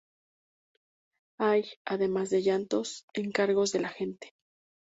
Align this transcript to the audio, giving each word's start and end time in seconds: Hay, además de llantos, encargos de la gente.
Hay, 1.39 1.73
además 1.85 2.31
de 2.31 2.41
llantos, 2.41 3.05
encargos 3.13 3.71
de 3.71 3.81
la 3.81 3.89
gente. 3.89 4.33